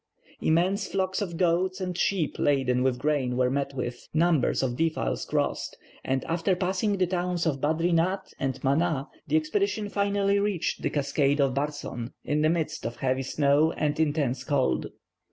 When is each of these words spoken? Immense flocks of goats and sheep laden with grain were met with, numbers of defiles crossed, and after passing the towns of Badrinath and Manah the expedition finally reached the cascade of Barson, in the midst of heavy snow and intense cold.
Immense 0.41 0.87
flocks 0.87 1.21
of 1.21 1.37
goats 1.37 1.79
and 1.79 1.95
sheep 1.95 2.39
laden 2.39 2.81
with 2.81 2.97
grain 2.97 3.37
were 3.37 3.51
met 3.51 3.75
with, 3.75 4.07
numbers 4.15 4.63
of 4.63 4.75
defiles 4.75 5.25
crossed, 5.25 5.77
and 6.03 6.23
after 6.25 6.55
passing 6.55 6.97
the 6.97 7.05
towns 7.05 7.45
of 7.45 7.61
Badrinath 7.61 8.33
and 8.39 8.59
Manah 8.63 9.09
the 9.27 9.37
expedition 9.37 9.89
finally 9.89 10.39
reached 10.39 10.81
the 10.81 10.89
cascade 10.89 11.39
of 11.39 11.53
Barson, 11.53 12.13
in 12.25 12.41
the 12.41 12.49
midst 12.49 12.83
of 12.83 12.95
heavy 12.95 13.21
snow 13.21 13.73
and 13.73 13.99
intense 13.99 14.43
cold. 14.43 14.87